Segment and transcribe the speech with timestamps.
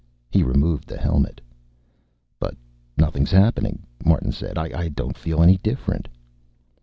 [0.31, 1.41] He removed the helmet.
[2.39, 2.55] "But
[2.97, 4.57] nothing's happening," Martin said.
[4.57, 6.07] "I don't feel any different."